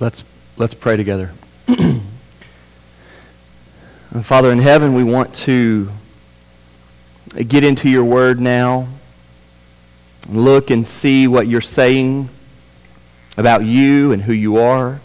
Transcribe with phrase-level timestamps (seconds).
[0.00, 0.24] Let's,
[0.56, 1.32] let's pray together.
[4.22, 5.90] Father in heaven, we want to
[7.46, 8.88] get into your word now.
[10.26, 12.30] Look and see what you're saying
[13.36, 15.02] about you and who you are,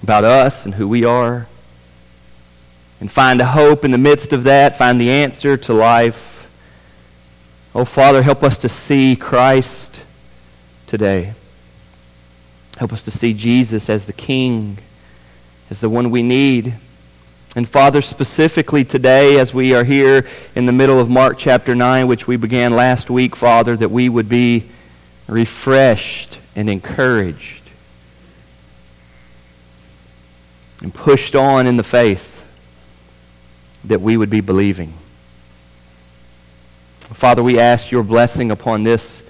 [0.00, 1.48] about us and who we are,
[3.00, 6.48] and find a hope in the midst of that, find the answer to life.
[7.74, 10.04] Oh, Father, help us to see Christ
[10.86, 11.34] today.
[12.76, 14.78] Help us to see Jesus as the King,
[15.70, 16.74] as the one we need.
[17.56, 22.08] And Father, specifically today, as we are here in the middle of Mark chapter 9,
[22.08, 24.64] which we began last week, Father, that we would be
[25.28, 27.62] refreshed and encouraged
[30.82, 32.44] and pushed on in the faith
[33.84, 34.92] that we would be believing.
[37.00, 39.22] Father, we ask your blessing upon this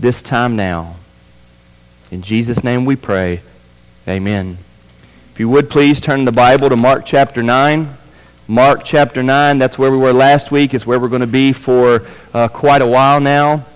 [0.00, 0.96] this time now.
[2.10, 3.42] In Jesus' name we pray.
[4.08, 4.56] Amen.
[5.32, 7.98] If you would please turn the Bible to Mark chapter 9.
[8.48, 10.72] Mark chapter 9, that's where we were last week.
[10.72, 13.66] It's where we're going to be for uh, quite a while now.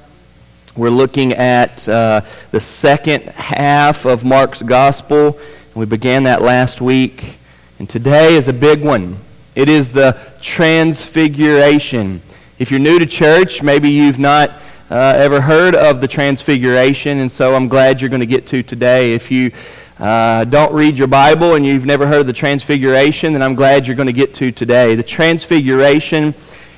[0.75, 2.22] We're looking at uh,
[2.53, 5.38] the second half of Mark's gospel.
[5.75, 7.36] We began that last week.
[7.78, 9.19] And today is a big one.
[9.55, 12.22] It is the transfiguration.
[12.59, 14.50] If you're new to church, maybe you've not
[14.90, 18.62] uh, ever heard of the Transfiguration, and so I'm glad you're going to get to
[18.62, 19.14] today.
[19.14, 19.50] If you
[19.98, 23.86] uh, don't read your Bible and you've never heard of the Transfiguration, then I'm glad
[23.86, 24.94] you're going to get to today.
[24.94, 26.34] The Transfiguration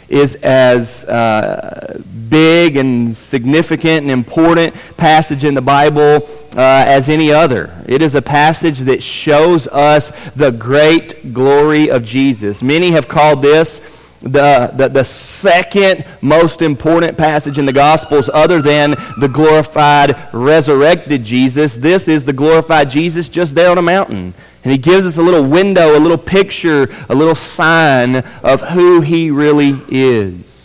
[0.08, 7.32] is as uh, big and significant and important passage in the Bible uh, as any
[7.32, 7.74] other.
[7.88, 12.62] It is a passage that shows us the great glory of Jesus.
[12.62, 13.80] Many have called this
[14.26, 21.24] the, the, the second most important passage in the Gospels, other than the glorified, resurrected
[21.24, 21.74] Jesus.
[21.74, 24.34] This is the glorified Jesus just there on a mountain.
[24.64, 29.00] And he gives us a little window, a little picture, a little sign of who
[29.00, 30.55] he really is.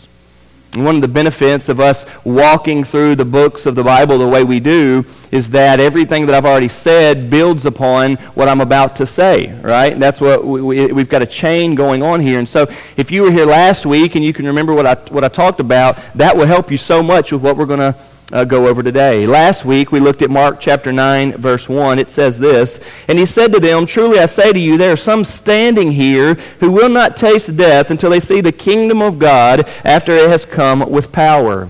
[0.74, 4.28] And one of the benefits of us walking through the books of the Bible the
[4.28, 8.96] way we do is that everything that I've already said builds upon what I'm about
[8.98, 10.00] to say, right?
[10.00, 12.40] That's what we, we, we've got a chain going on here.
[12.40, 15.26] And so if you were here last week and you can remember what I, what
[15.26, 17.94] I talked about, that will help you so much with what we're going to
[18.32, 19.28] uh, go over today.
[19.28, 22.00] Last week we looked at Mark chapter 9, verse 1.
[22.00, 24.98] It says this And he said to them, Truly I say to you, there are
[24.98, 29.68] some standing here who will not taste death until they see the kingdom of God
[29.84, 31.70] after it has come with power.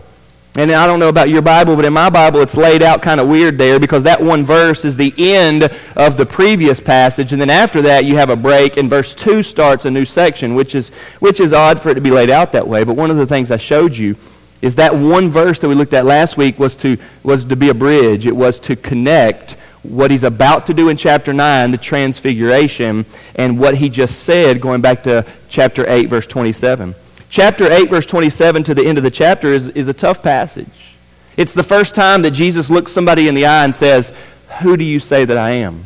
[0.55, 3.22] And I don't know about your Bible, but in my Bible it's laid out kind
[3.22, 7.31] of weird there because that one verse is the end of the previous passage.
[7.31, 10.53] And then after that you have a break and verse 2 starts a new section,
[10.53, 10.89] which is,
[11.19, 12.83] which is odd for it to be laid out that way.
[12.83, 14.17] But one of the things I showed you
[14.61, 17.69] is that one verse that we looked at last week was to, was to be
[17.69, 18.27] a bridge.
[18.27, 23.05] It was to connect what he's about to do in chapter 9, the transfiguration,
[23.35, 26.94] and what he just said going back to chapter 8, verse 27.
[27.29, 30.95] Chapter 8, verse 27 to the end of the chapter is, is a tough passage.
[31.38, 34.13] It's the first time that Jesus looks somebody in the eye and says,
[34.59, 35.85] Who do you say that I am?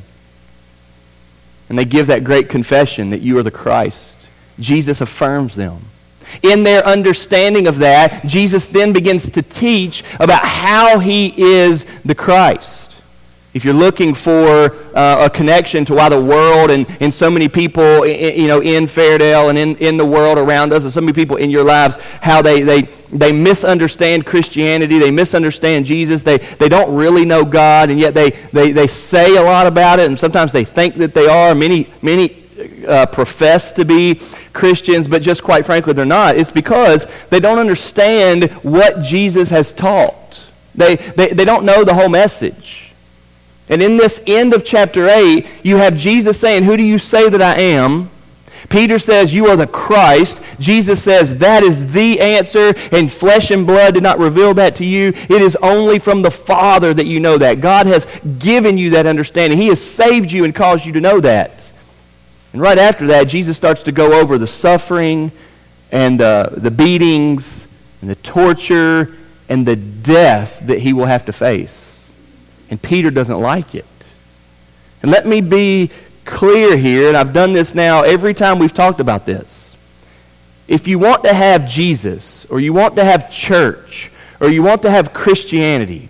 [1.69, 4.17] And they give that great confession that you are the Christ.
[4.59, 5.79] Jesus affirms them.
[6.41, 12.15] In their understanding of that, Jesus then begins to teach about how he is the
[12.15, 12.95] Christ.
[13.55, 17.47] If you're looking for uh, a connection to why the world and, and so many
[17.47, 21.13] people, you know, in Fairdale and in, in the world around us, and so many
[21.13, 22.81] people in your lives, how they, they,
[23.13, 28.31] they misunderstand Christianity, they misunderstand Jesus, they, they don't really know God, and yet they,
[28.51, 31.55] they, they say a lot about it, and sometimes they think that they are.
[31.55, 32.43] Many, many
[32.85, 34.19] uh, profess to be
[34.55, 36.37] Christians, but just quite frankly, they're not.
[36.37, 40.43] It's because they don't understand what Jesus has taught.
[40.73, 42.93] They, they, they don't know the whole message.
[43.69, 47.29] And in this end of chapter 8, you have Jesus saying, Who do you say
[47.29, 48.09] that I am?
[48.69, 50.41] Peter says, You are the Christ.
[50.59, 54.85] Jesus says, That is the answer, and flesh and blood did not reveal that to
[54.85, 55.09] you.
[55.15, 57.61] It is only from the Father that you know that.
[57.61, 58.05] God has
[58.39, 59.57] given you that understanding.
[59.57, 61.71] He has saved you and caused you to know that.
[62.55, 65.33] And right after that, Jesus starts to go over the suffering
[65.91, 67.67] and uh, the beatings
[67.99, 69.13] and the torture
[69.49, 72.09] and the death that he will have to face.
[72.69, 73.83] And Peter doesn't like it.
[75.01, 75.91] And let me be
[76.23, 79.75] clear here, and I've done this now every time we've talked about this.
[80.69, 84.09] If you want to have Jesus, or you want to have church,
[84.39, 86.07] or you want to have Christianity,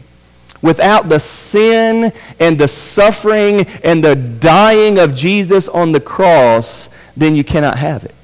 [0.65, 7.35] Without the sin and the suffering and the dying of Jesus on the cross, then
[7.35, 8.15] you cannot have it.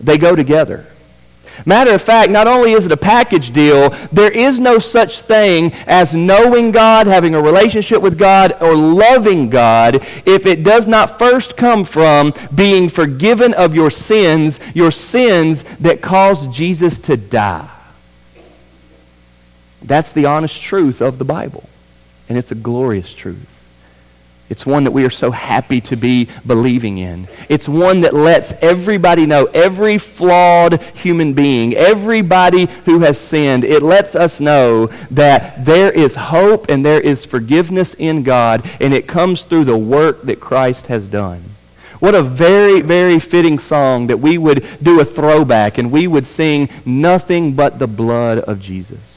[0.00, 0.86] They go together.
[1.64, 5.72] Matter of fact, not only is it a package deal, there is no such thing
[5.86, 11.16] as knowing God, having a relationship with God, or loving God if it does not
[11.16, 17.70] first come from being forgiven of your sins, your sins that caused Jesus to die.
[19.82, 21.68] That's the honest truth of the Bible,
[22.28, 23.56] and it's a glorious truth.
[24.50, 27.28] It's one that we are so happy to be believing in.
[27.48, 33.80] It's one that lets everybody know, every flawed human being, everybody who has sinned, it
[33.80, 39.06] lets us know that there is hope and there is forgiveness in God, and it
[39.06, 41.44] comes through the work that Christ has done.
[42.00, 46.26] What a very, very fitting song that we would do a throwback and we would
[46.26, 49.09] sing nothing but the blood of Jesus.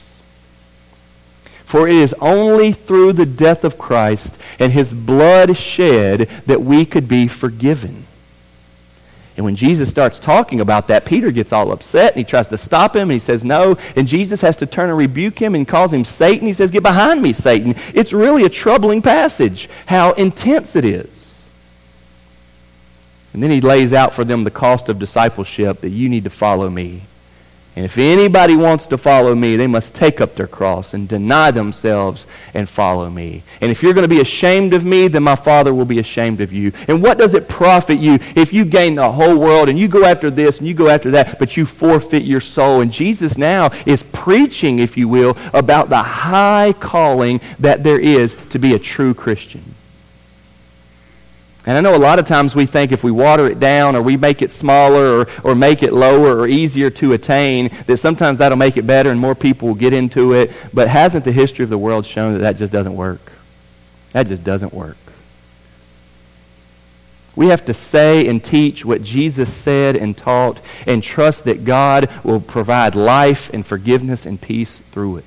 [1.74, 6.86] For it is only through the death of Christ and his blood shed that we
[6.86, 8.06] could be forgiven.
[9.36, 12.60] And when Jesus starts talking about that, Peter gets all upset and he tries to
[12.60, 13.76] stop him and he says no.
[13.96, 16.46] And Jesus has to turn and rebuke him and calls him Satan.
[16.46, 17.74] He says, Get behind me, Satan.
[17.96, 21.44] It's really a troubling passage, how intense it is.
[23.34, 26.30] And then he lays out for them the cost of discipleship that you need to
[26.30, 27.02] follow me.
[27.76, 31.50] And if anybody wants to follow me, they must take up their cross and deny
[31.50, 33.42] themselves and follow me.
[33.62, 36.40] And if you're going to be ashamed of me, then my Father will be ashamed
[36.40, 36.72] of you.
[36.88, 40.06] And what does it profit you if you gain the whole world and you go
[40.06, 42.82] after this and you go after that, but you forfeit your soul?
[42.82, 48.38] And Jesus now is preaching, if you will, about the high calling that there is
[48.52, 49.73] to be a true Christian.
[51.66, 54.02] And I know a lot of times we think if we water it down or
[54.02, 58.40] we make it smaller or, or make it lower or easier to attain, that sometimes
[58.40, 60.52] that'll make it better and more people will get into it.
[60.74, 63.32] But hasn't the history of the world shown that that just doesn't work?
[64.12, 64.98] That just doesn't work.
[67.36, 72.10] We have to say and teach what Jesus said and taught and trust that God
[72.24, 75.26] will provide life and forgiveness and peace through it.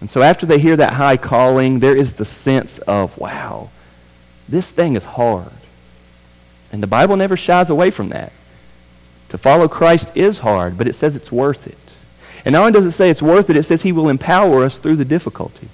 [0.00, 3.70] And so after they hear that high calling, there is the sense of, wow,
[4.48, 5.52] this thing is hard.
[6.72, 8.32] And the Bible never shies away from that.
[9.30, 11.78] To follow Christ is hard, but it says it's worth it.
[12.44, 14.78] And not only does it say it's worth it, it says he will empower us
[14.78, 15.68] through the difficulty.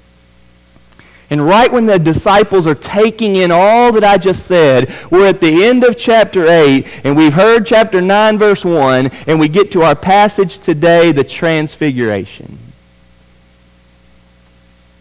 [1.28, 5.40] And right when the disciples are taking in all that I just said, we're at
[5.40, 9.72] the end of chapter 8, and we've heard chapter 9, verse 1, and we get
[9.72, 12.58] to our passage today, the Transfiguration.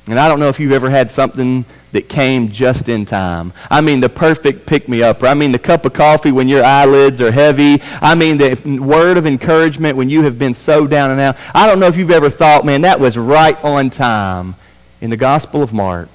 [0.08, 3.54] And I don't know if you've ever had something that came just in time.
[3.70, 5.24] I mean, the perfect pick me up.
[5.24, 7.82] I mean, the cup of coffee when your eyelids are heavy.
[8.02, 11.38] I mean, the word of encouragement when you have been so down and out.
[11.54, 14.56] I don't know if you've ever thought, man, that was right on time.
[15.02, 16.10] In the Gospel of Mark,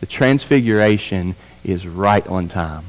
[0.00, 1.34] the transfiguration
[1.64, 2.84] is right on time.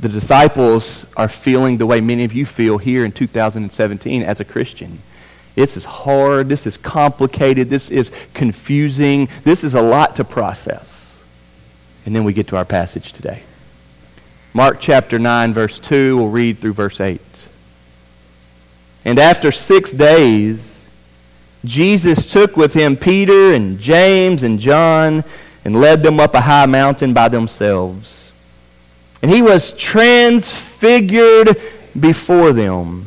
[0.00, 4.44] The disciples are feeling the way many of you feel here in 2017 as a
[4.44, 4.98] Christian.
[5.60, 6.48] This is hard.
[6.48, 7.68] This is complicated.
[7.68, 9.28] This is confusing.
[9.44, 11.14] This is a lot to process.
[12.06, 13.42] And then we get to our passage today.
[14.54, 17.20] Mark chapter 9, verse 2, we'll read through verse 8.
[19.04, 20.86] And after six days,
[21.62, 25.24] Jesus took with him Peter and James and John
[25.66, 28.32] and led them up a high mountain by themselves.
[29.20, 31.60] And he was transfigured
[31.98, 33.06] before them,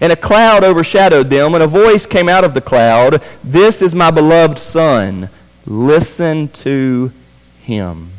[0.00, 3.94] And a cloud overshadowed them, and a voice came out of the cloud This is
[3.94, 5.28] my beloved Son.
[5.66, 7.12] Listen to
[7.62, 8.10] him.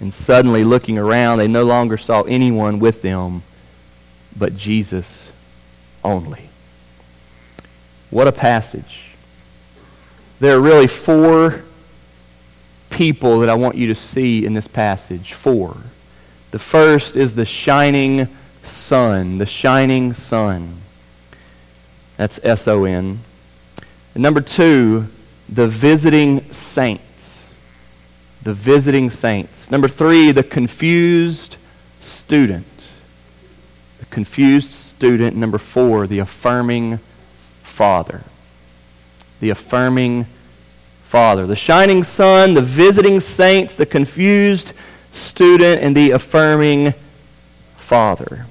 [0.00, 3.42] And suddenly, looking around, they no longer saw anyone with them
[4.38, 5.32] but Jesus
[6.04, 6.48] only.
[8.10, 9.12] What a passage.
[10.40, 11.62] There are really four
[12.90, 15.32] people that I want you to see in this passage.
[15.32, 15.76] Four.
[16.52, 18.28] The first is the shining
[18.68, 19.38] sun.
[19.38, 20.74] The shining sun.
[22.16, 23.20] That's S O N.
[24.14, 25.06] Number two,
[25.48, 27.54] the visiting saints.
[28.42, 29.70] the visiting saints.
[29.70, 31.56] Number three, the confused
[32.00, 32.90] student.
[33.98, 35.36] The confused student.
[35.36, 36.98] Number four, the affirming
[37.62, 38.22] father.
[39.40, 40.26] The affirming
[41.04, 41.46] father.
[41.46, 44.72] The shining sun, the visiting saints, the confused
[45.12, 46.94] student, and the affirming
[47.76, 48.46] father.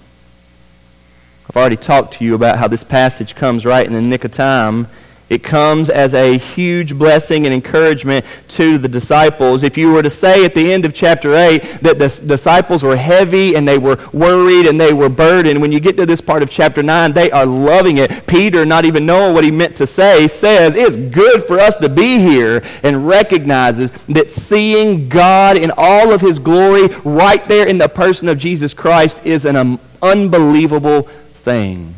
[1.50, 4.32] I've already talked to you about how this passage comes right in the nick of
[4.32, 4.88] time
[5.30, 9.62] it comes as a huge blessing and encouragement to the disciples.
[9.62, 12.96] If you were to say at the end of chapter 8 that the disciples were
[12.96, 16.44] heavy and they were worried and they were burdened, when you get to this part
[16.44, 18.26] of chapter 9, they are loving it.
[18.26, 21.90] Peter, not even knowing what he meant to say, says, It's good for us to
[21.90, 27.78] be here, and recognizes that seeing God in all of his glory right there in
[27.78, 31.10] the person of Jesus Christ is an um, unbelievable
[31.48, 31.96] thing.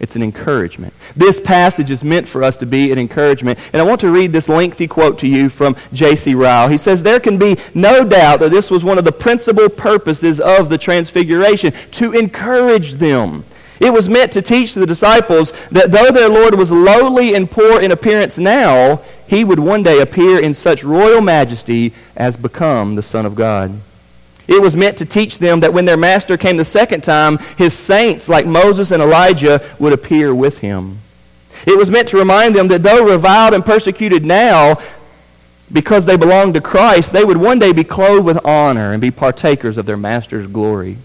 [0.00, 0.92] It's an encouragement.
[1.14, 3.60] This passage is meant for us to be an encouragement.
[3.72, 6.34] And I want to read this lengthy quote to you from J.C.
[6.34, 6.68] Ryle.
[6.68, 10.40] He says, There can be no doubt that this was one of the principal purposes
[10.40, 13.44] of the Transfiguration, to encourage them.
[13.78, 17.80] It was meant to teach the disciples that though their Lord was lowly and poor
[17.80, 23.02] in appearance now, he would one day appear in such royal majesty as become the
[23.02, 23.80] Son of God.
[24.48, 27.74] It was meant to teach them that when their master came the second time, his
[27.74, 30.98] saints, like Moses and Elijah, would appear with him.
[31.66, 34.78] It was meant to remind them that though reviled and persecuted now,
[35.70, 39.10] because they belonged to Christ, they would one day be clothed with honor and be
[39.10, 40.96] partakers of their master's glory.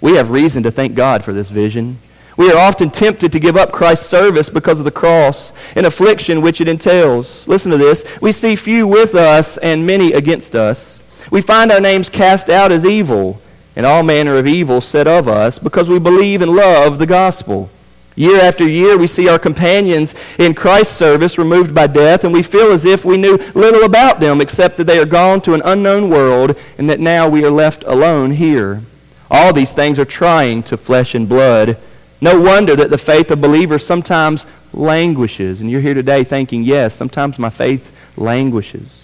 [0.00, 1.98] We have reason to thank God for this vision.
[2.36, 6.42] We are often tempted to give up Christ's service because of the cross and affliction
[6.42, 7.46] which it entails.
[7.46, 8.04] Listen to this.
[8.20, 11.00] We see few with us and many against us.
[11.30, 13.40] We find our names cast out as evil,
[13.76, 17.70] and all manner of evil said of us, because we believe and love the gospel.
[18.16, 22.42] Year after year, we see our companions in Christ's service removed by death, and we
[22.42, 25.62] feel as if we knew little about them except that they are gone to an
[25.64, 28.82] unknown world and that now we are left alone here.
[29.30, 31.76] All these things are trying to flesh and blood.
[32.20, 35.60] No wonder that the faith of believers sometimes languishes.
[35.60, 39.03] And you're here today thinking, yes, sometimes my faith languishes.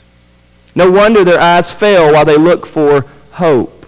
[0.75, 3.81] No wonder their eyes fail while they look for hope.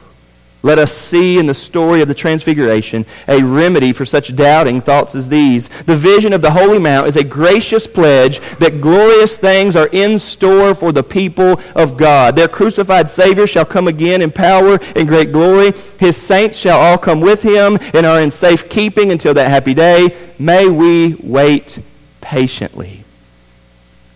[0.65, 5.17] Let us see in the story of the Transfiguration a remedy for such doubting thoughts
[5.17, 5.69] as these.
[5.87, 10.21] The vision of the Holy Mount is a gracious pledge that glorious things are in
[10.21, 12.37] store for the people of God.
[12.37, 15.73] Their crucified Savior shall come again in power and great glory.
[15.99, 19.75] His saints shall all come with him and are in safe keeping until that happy
[19.75, 20.17] day.
[20.39, 21.81] May we wait
[22.21, 23.03] patiently.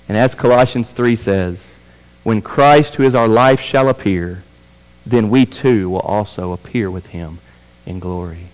[0.09, 1.77] And as Colossians 3 says,
[2.27, 4.43] when Christ, who is our life, shall appear,
[5.07, 7.39] then we too will also appear with him
[7.87, 8.49] in glory.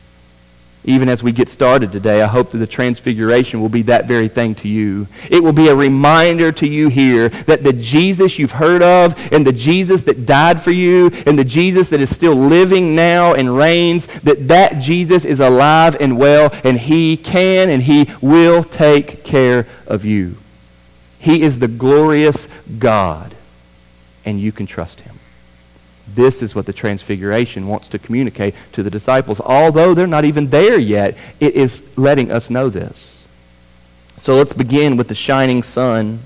[0.85, 4.29] Even as we get started today, I hope that the transfiguration will be that very
[4.29, 5.07] thing to you.
[5.31, 9.47] It will be a reminder to you here that the Jesus you've heard of and
[9.47, 13.57] the Jesus that died for you and the Jesus that is still living now and
[13.57, 19.25] reigns, that that Jesus is alive and well and he can and he will take
[19.25, 20.37] care of you.
[21.19, 22.49] He is the glorious
[22.79, 23.35] God
[24.25, 25.19] and you can trust him.
[26.15, 29.41] This is what the Transfiguration wants to communicate to the disciples.
[29.41, 33.25] Although they're not even there yet, it is letting us know this.
[34.17, 36.21] So let's begin with the shining sun.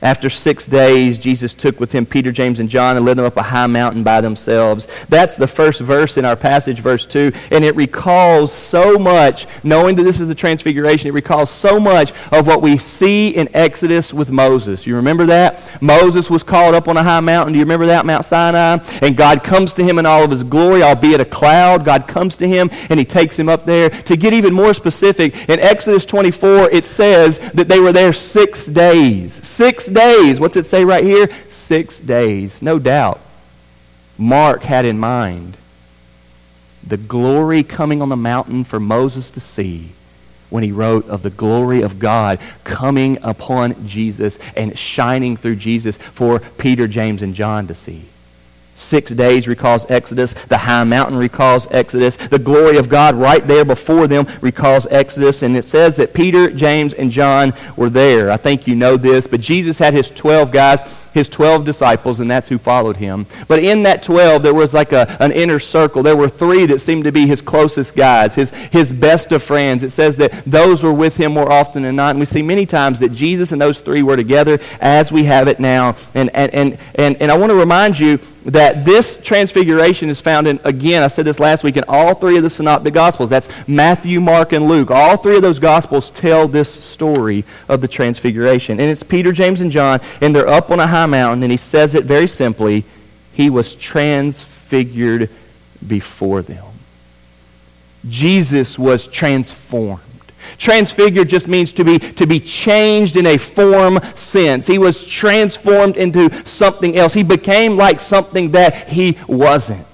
[0.00, 3.36] After six days, Jesus took with him Peter, James, and John and led them up
[3.36, 4.86] a high mountain by themselves.
[5.08, 7.32] That's the first verse in our passage, verse 2.
[7.50, 12.12] And it recalls so much, knowing that this is the transfiguration, it recalls so much
[12.30, 14.86] of what we see in Exodus with Moses.
[14.86, 15.82] You remember that?
[15.82, 17.52] Moses was called up on a high mountain.
[17.52, 18.06] Do you remember that?
[18.06, 18.78] Mount Sinai.
[19.02, 21.84] And God comes to him in all of his glory, albeit a cloud.
[21.84, 23.90] God comes to him and he takes him up there.
[23.90, 28.66] To get even more specific, in Exodus 24, it says that they were there six
[28.66, 29.44] days.
[29.46, 30.40] Six days.
[30.40, 31.28] What's it say right here?
[31.48, 32.62] Six days.
[32.62, 33.20] No doubt.
[34.16, 35.56] Mark had in mind
[36.86, 39.90] the glory coming on the mountain for Moses to see
[40.50, 45.96] when he wrote of the glory of God coming upon Jesus and shining through Jesus
[45.96, 48.06] for Peter, James, and John to see.
[48.78, 50.34] Six days recalls Exodus.
[50.34, 52.14] The high mountain recalls Exodus.
[52.14, 55.42] The glory of God right there before them recalls Exodus.
[55.42, 58.30] And it says that Peter, James, and John were there.
[58.30, 60.78] I think you know this, but Jesus had his 12 guys
[61.12, 63.26] his 12 disciples, and that's who followed him.
[63.46, 66.02] But in that 12, there was like a, an inner circle.
[66.02, 69.82] There were three that seemed to be his closest guys, his, his best of friends.
[69.82, 72.10] It says that those were with him more often than not.
[72.10, 75.48] And we see many times that Jesus and those three were together as we have
[75.48, 75.96] it now.
[76.14, 80.46] And, and, and, and, and I want to remind you that this transfiguration is found
[80.46, 83.28] in, again, I said this last week, in all three of the synoptic gospels.
[83.28, 84.90] That's Matthew, Mark, and Luke.
[84.90, 88.80] All three of those gospels tell this story of the transfiguration.
[88.80, 91.58] And it's Peter, James, and John, and they're up on a high mountain, and he
[91.58, 92.84] says it very simply
[93.32, 95.30] He was transfigured
[95.86, 96.64] before them.
[98.08, 100.02] Jesus was transformed.
[100.56, 104.66] Transfigured just means to be, to be changed in a form sense.
[104.66, 107.12] He was transformed into something else.
[107.12, 109.86] He became like something that he wasn't.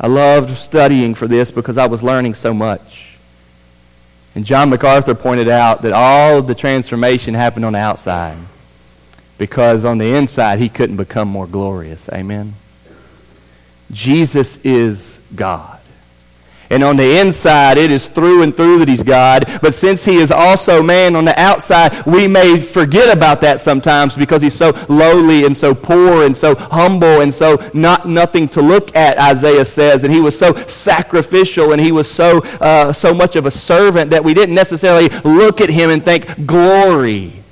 [0.00, 3.18] I loved studying for this because I was learning so much.
[4.34, 8.36] And John MacArthur pointed out that all of the transformation happened on the outside
[9.38, 12.08] because on the inside he couldn't become more glorious.
[12.10, 12.54] Amen.
[13.90, 15.80] Jesus is God.
[16.70, 19.44] And on the inside, it is through and through that he's God.
[19.60, 24.16] But since he is also man on the outside, we may forget about that sometimes
[24.16, 28.62] because he's so lowly and so poor and so humble and so not nothing to
[28.62, 30.04] look at, Isaiah says.
[30.04, 34.10] And he was so sacrificial and he was so, uh, so much of a servant
[34.10, 37.43] that we didn't necessarily look at him and think, glory.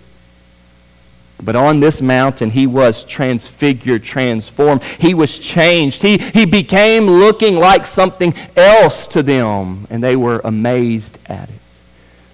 [1.45, 4.83] But on this mountain, he was transfigured, transformed.
[4.85, 6.03] He was changed.
[6.03, 11.57] He, he became looking like something else to them, and they were amazed at it.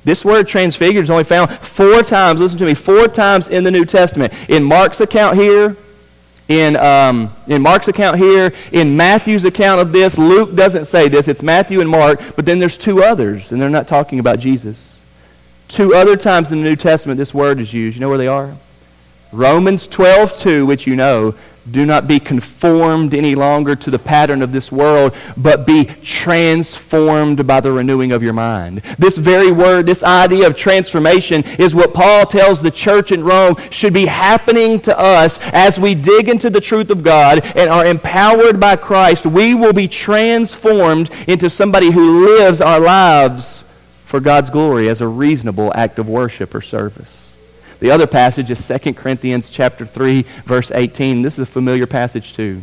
[0.04, 3.70] This word transfigured is only found four times, listen to me, four times in the
[3.70, 4.32] New Testament.
[4.48, 5.76] In Mark's account here,
[6.48, 11.28] in, um, in Mark's account here, in Matthew's account of this, Luke doesn't say this.
[11.28, 14.98] It's Matthew and Mark, but then there's two others, and they're not talking about Jesus.
[15.68, 17.96] Two other times in the New Testament this word is used.
[17.96, 18.54] You know where they are?
[19.32, 21.34] Romans 12:2, which you know,
[21.70, 27.46] do not be conformed any longer to the pattern of this world, but be transformed
[27.46, 28.80] by the renewing of your mind.
[28.98, 33.56] This very word, this idea of transformation, is what Paul tells the church in Rome
[33.70, 37.84] should be happening to us as we dig into the truth of God and are
[37.84, 39.26] empowered by Christ.
[39.26, 43.64] We will be transformed into somebody who lives our lives
[44.06, 47.17] for God's glory as a reasonable act of worship or service.
[47.80, 51.22] The other passage is 2 Corinthians chapter 3 verse 18.
[51.22, 52.62] This is a familiar passage too.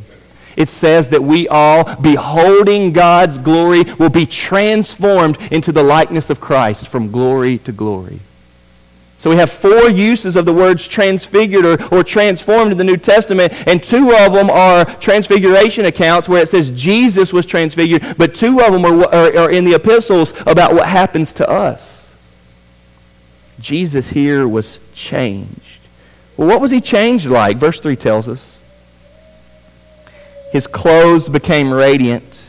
[0.57, 6.39] It says that we all, beholding God's glory, will be transformed into the likeness of
[6.39, 8.19] Christ from glory to glory.
[9.17, 12.97] So we have four uses of the words transfigured or, or transformed in the New
[12.97, 18.35] Testament, and two of them are transfiguration accounts where it says Jesus was transfigured, but
[18.35, 21.94] two of them are, are, are in the epistles about what happens to us.
[23.59, 25.79] Jesus here was changed.
[26.37, 27.57] Well, what was he changed like?
[27.57, 28.59] Verse 3 tells us.
[30.51, 32.47] His clothes became radiant,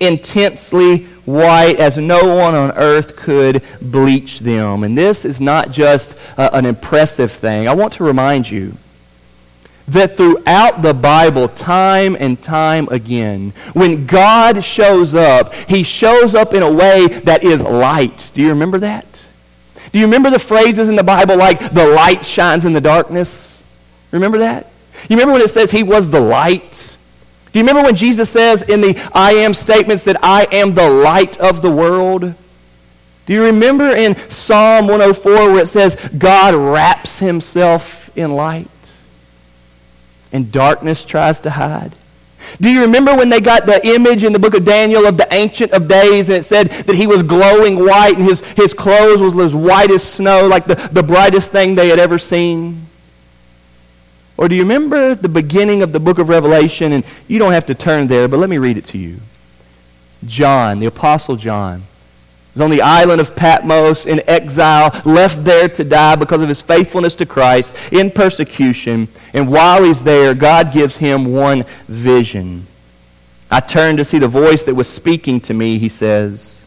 [0.00, 4.82] intensely white as no one on earth could bleach them.
[4.82, 7.68] And this is not just uh, an impressive thing.
[7.68, 8.74] I want to remind you
[9.88, 16.54] that throughout the Bible, time and time again, when God shows up, he shows up
[16.54, 18.30] in a way that is light.
[18.34, 19.11] Do you remember that?
[19.92, 23.62] Do you remember the phrases in the Bible like the light shines in the darkness?
[24.10, 24.66] Remember that?
[25.08, 26.96] You remember when it says he was the light?
[27.52, 30.88] Do you remember when Jesus says in the I am statements that I am the
[30.88, 32.34] light of the world?
[33.26, 38.68] Do you remember in Psalm 104 where it says God wraps himself in light
[40.32, 41.94] and darkness tries to hide?
[42.60, 45.26] Do you remember when they got the image in the book of Daniel of the
[45.32, 49.20] Ancient of Days and it said that he was glowing white and his, his clothes
[49.20, 52.86] was as white as snow, like the, the brightest thing they had ever seen?
[54.36, 56.92] Or do you remember the beginning of the book of Revelation?
[56.92, 59.18] And you don't have to turn there, but let me read it to you.
[60.26, 61.82] John, the Apostle John,
[62.54, 66.60] was on the island of Patmos in exile, left there to die because of his
[66.60, 69.08] faithfulness to Christ in persecution.
[69.32, 72.66] And while he's there, God gives him one vision.
[73.50, 76.64] I turned to see the voice that was speaking to me, he says.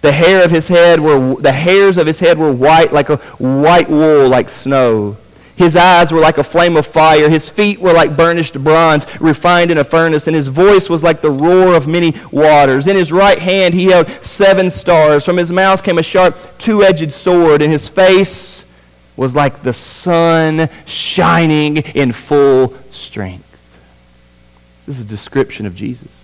[0.00, 3.16] The hair of his head were the hairs of his head were white like a
[3.38, 5.16] white wool like snow.
[5.56, 7.28] His eyes were like a flame of fire.
[7.28, 10.26] His feet were like burnished bronze, refined in a furnace.
[10.26, 12.86] And his voice was like the roar of many waters.
[12.86, 15.24] In his right hand he held seven stars.
[15.24, 17.62] From his mouth came a sharp two edged sword.
[17.62, 18.64] And his face
[19.16, 23.48] was like the sun shining in full strength.
[24.86, 26.21] This is a description of Jesus.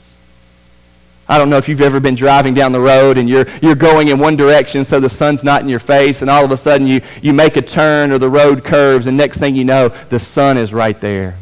[1.29, 4.09] I don't know if you've ever been driving down the road and you're, you're going
[4.09, 6.87] in one direction so the sun's not in your face, and all of a sudden
[6.87, 10.19] you, you make a turn or the road curves, and next thing you know, the
[10.19, 11.37] sun is right there.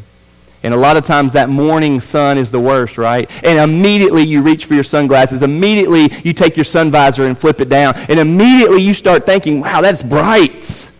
[0.63, 3.29] And a lot of times that morning sun is the worst, right?
[3.45, 5.43] And immediately you reach for your sunglasses.
[5.43, 7.95] Immediately you take your sun visor and flip it down.
[7.95, 10.91] And immediately you start thinking, wow, that's bright.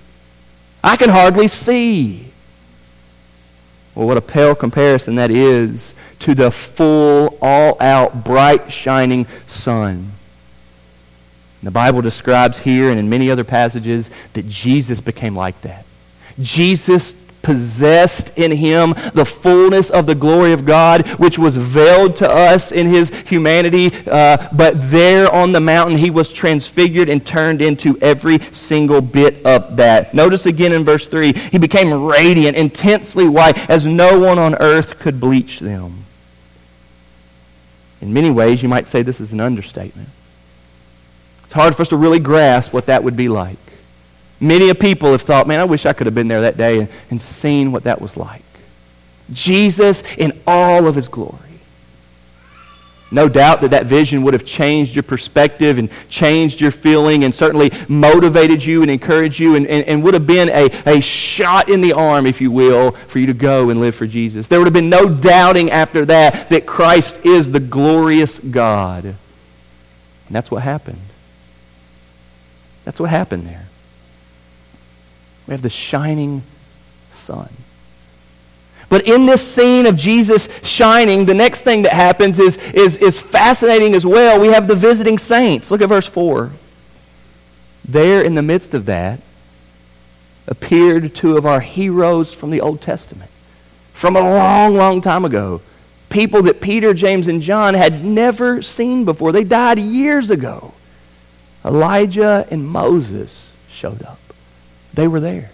[0.84, 2.28] I can hardly see.
[3.96, 10.12] Well, what a pale comparison that is to the full, all out, bright, shining sun.
[11.64, 15.86] The Bible describes here and in many other passages that Jesus became like that.
[16.40, 22.30] Jesus possessed in him the fullness of the glory of God, which was veiled to
[22.30, 23.92] us in his humanity.
[24.06, 29.46] Uh, but there on the mountain, he was transfigured and turned into every single bit
[29.46, 30.14] of that.
[30.14, 35.00] Notice again in verse 3 he became radiant, intensely white, as no one on earth
[35.00, 36.04] could bleach them.
[38.02, 40.10] In many ways, you might say this is an understatement.
[41.44, 43.58] It's hard for us to really grasp what that would be like.
[44.40, 46.80] Many of people have thought, man, I wish I could have been there that day
[46.80, 48.44] and, and seen what that was like.
[49.32, 51.47] Jesus in all of his glory.
[53.10, 57.34] No doubt that that vision would have changed your perspective and changed your feeling and
[57.34, 61.70] certainly motivated you and encouraged you and, and, and, would have been a, a shot
[61.70, 64.50] in the arm, if you will, for you to go and live for Jesus.
[64.50, 69.06] There would have been no doubting after that that Christ is the glorious God.
[69.06, 69.16] And
[70.30, 71.00] that's what happened.
[72.84, 73.68] That's what happened there.
[75.48, 76.44] We have the shining
[77.12, 77.50] sun.
[78.90, 83.20] But in this scene of Jesus shining, the next thing that happens is, is, is
[83.20, 84.40] fascinating as well.
[84.40, 85.72] We have the visiting saints.
[85.72, 86.52] Look at verse 4.
[87.86, 89.20] There in the midst of that
[90.48, 93.30] appeared two of our heroes from the Old Testament
[93.98, 95.60] from a long, long time ago.
[96.10, 99.32] People that Peter, James, and John had never seen before.
[99.32, 100.74] They died years ago.
[101.66, 104.20] Elijah and Moses showed up.
[104.94, 105.50] They were there.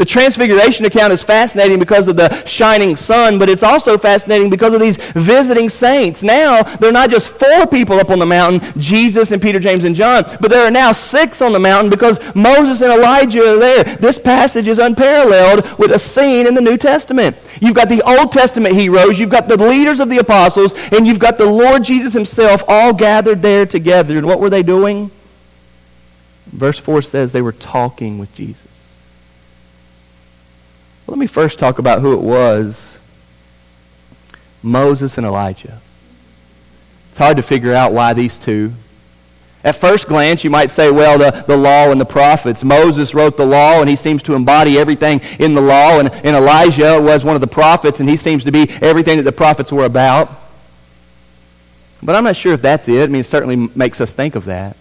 [0.00, 4.72] The Transfiguration account is fascinating because of the shining sun, but it's also fascinating because
[4.72, 6.22] of these visiting saints.
[6.22, 9.84] Now, there are not just four people up on the mountain, Jesus and Peter, James,
[9.84, 13.58] and John, but there are now six on the mountain because Moses and Elijah are
[13.58, 13.84] there.
[13.96, 17.36] This passage is unparalleled with a scene in the New Testament.
[17.60, 21.18] You've got the Old Testament heroes, you've got the leaders of the apostles, and you've
[21.18, 24.16] got the Lord Jesus himself all gathered there together.
[24.16, 25.10] And what were they doing?
[26.46, 28.69] Verse 4 says they were talking with Jesus.
[31.10, 33.00] Well, let me first talk about who it was
[34.62, 35.80] Moses and Elijah.
[37.08, 38.72] It's hard to figure out why these two.
[39.64, 42.62] At first glance, you might say, well, the, the law and the prophets.
[42.62, 45.98] Moses wrote the law, and he seems to embody everything in the law.
[45.98, 49.24] And, and Elijah was one of the prophets, and he seems to be everything that
[49.24, 50.30] the prophets were about.
[52.00, 53.02] But I'm not sure if that's it.
[53.02, 54.76] I mean, it certainly makes us think of that.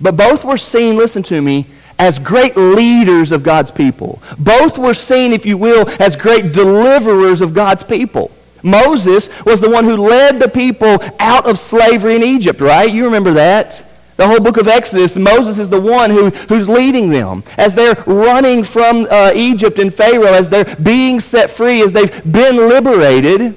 [0.00, 1.66] But both were seen, listen to me,
[2.02, 4.20] as great leaders of God's people.
[4.36, 8.32] Both were seen, if you will, as great deliverers of God's people.
[8.64, 12.92] Moses was the one who led the people out of slavery in Egypt, right?
[12.92, 13.86] You remember that?
[14.16, 17.44] The whole book of Exodus, Moses is the one who, who's leading them.
[17.56, 22.32] As they're running from uh, Egypt and Pharaoh, as they're being set free, as they've
[22.32, 23.56] been liberated,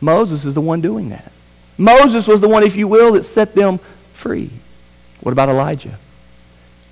[0.00, 1.32] Moses is the one doing that.
[1.76, 3.78] Moses was the one, if you will, that set them
[4.12, 4.50] free.
[5.20, 5.98] What about Elijah?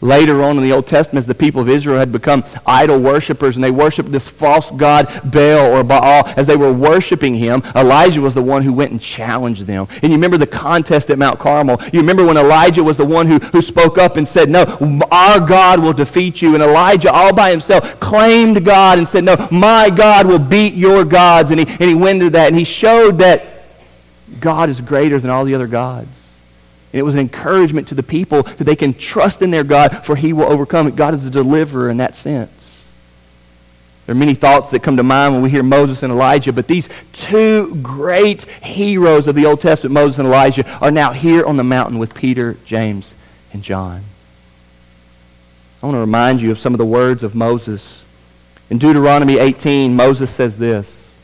[0.03, 3.57] Later on in the Old Testament, as the people of Israel had become idol worshippers
[3.57, 8.21] and they worshiped this false god Baal or Baal, as they were worshiping him, Elijah
[8.21, 9.87] was the one who went and challenged them.
[10.03, 11.81] And you remember the contest at Mount Carmel.
[11.93, 14.65] You remember when Elijah was the one who, who spoke up and said, No,
[15.13, 16.55] our God will defeat you.
[16.55, 21.05] And Elijah, all by himself, claimed God and said, No, my God will beat your
[21.05, 21.53] gods.
[21.53, 23.45] And he, and he went into that and he showed that
[24.41, 26.22] God is greater than all the other gods.
[26.93, 30.05] And it was an encouragement to the people that they can trust in their God,
[30.05, 30.91] for he will overcome.
[30.91, 32.87] God is a deliverer in that sense.
[34.05, 36.67] There are many thoughts that come to mind when we hear Moses and Elijah, but
[36.67, 41.57] these two great heroes of the Old Testament, Moses and Elijah, are now here on
[41.57, 43.15] the mountain with Peter, James,
[43.55, 44.03] and John.
[45.83, 48.05] I want to remind you of some of the words of Moses.
[48.69, 51.17] In Deuteronomy 18, Moses says this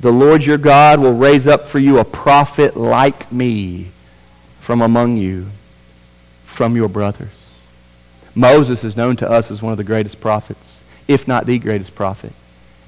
[0.00, 3.91] The Lord your God will raise up for you a prophet like me
[4.62, 5.44] from among you,
[6.44, 7.48] from your brothers.
[8.32, 11.96] Moses is known to us as one of the greatest prophets, if not the greatest
[11.96, 12.32] prophet.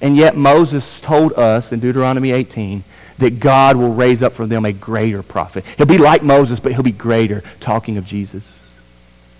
[0.00, 2.84] And yet Moses told us in Deuteronomy 18
[3.18, 5.64] that God will raise up for them a greater prophet.
[5.76, 8.72] He'll be like Moses, but he'll be greater, talking of Jesus.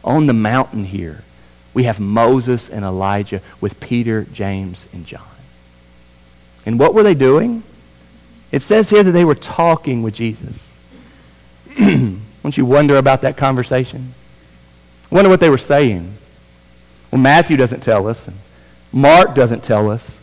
[0.03, 1.23] On the mountain here,
[1.73, 5.23] we have Moses and Elijah with Peter, James, and John.
[6.67, 7.63] And what were they doing?
[8.51, 10.73] It says here that they were talking with Jesus.
[12.45, 14.13] Don't you wonder about that conversation?
[15.11, 16.13] Wonder what they were saying.
[17.11, 18.37] Well, Matthew doesn't tell us, and
[18.93, 20.21] Mark doesn't tell us.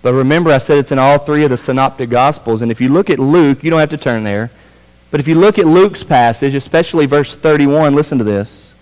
[0.00, 2.62] But remember, I said it's in all three of the synoptic gospels.
[2.62, 4.52] And if you look at Luke, you don't have to turn there.
[5.10, 8.72] But if you look at Luke's passage, especially verse 31, listen to this.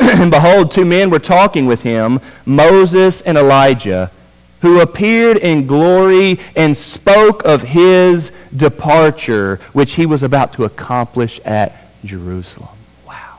[0.00, 4.12] and behold, two men were talking with him, Moses and Elijah
[4.60, 11.40] who appeared in glory and spoke of his departure, which he was about to accomplish
[11.44, 12.76] at Jerusalem.
[13.06, 13.38] Wow.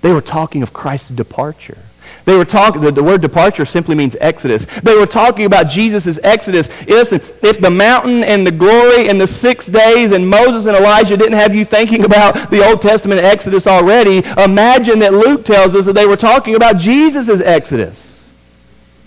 [0.00, 1.78] They were talking of Christ's departure.
[2.24, 4.66] They were talking, the, the, word departure simply means exodus.
[4.82, 6.68] They were talking about Jesus' exodus.
[6.86, 11.16] Listen, if the mountain and the glory and the six days and Moses and Elijah
[11.16, 15.86] didn't have you thinking about the Old Testament exodus already, imagine that Luke tells us
[15.86, 18.30] that they were talking about Jesus' exodus.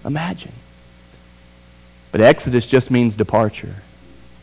[0.03, 0.51] Imagine.
[2.11, 3.75] But Exodus just means departure.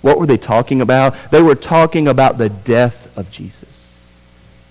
[0.00, 1.14] What were they talking about?
[1.30, 3.98] They were talking about the death of Jesus.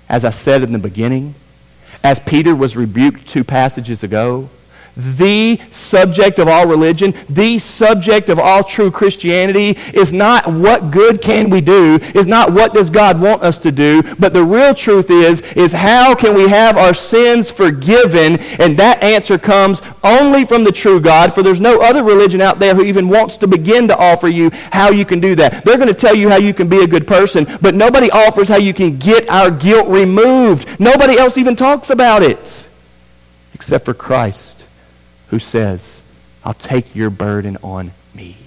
[0.10, 1.36] As I said in the beginning,
[2.04, 4.50] as Peter was rebuked two passages ago,
[4.98, 11.22] the subject of all religion, the subject of all true Christianity is not what good
[11.22, 14.74] can we do, is not what does God want us to do, but the real
[14.74, 18.38] truth is, is how can we have our sins forgiven?
[18.60, 22.60] And that answer comes only from the true God, for there's no other religion out
[22.60, 25.64] there who even wants to begin to offer you how you can do that.
[25.64, 28.50] They're going to tell you how you can be a good person, but nobody offers
[28.50, 30.80] how you can get our guilt removed.
[30.80, 32.64] Nobody else even talks about it
[33.54, 34.57] except for Christ
[35.30, 36.02] who says,
[36.44, 38.38] I'll take your burden on me.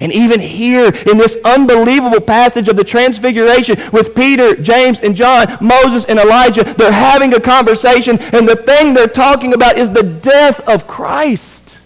[0.00, 5.58] And even here in this unbelievable passage of the Transfiguration with Peter, James, and John,
[5.60, 10.04] Moses, and Elijah, they're having a conversation, and the thing they're talking about is the
[10.04, 11.78] death of Christ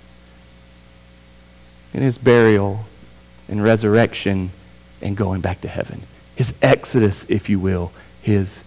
[1.94, 2.84] and his burial
[3.48, 4.50] and resurrection
[5.00, 6.02] and going back to heaven.
[6.36, 8.62] His exodus, if you will, his